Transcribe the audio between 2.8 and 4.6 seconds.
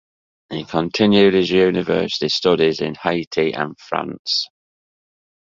in Haiti and in France.